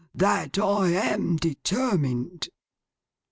[0.15, 2.49] That I am determined.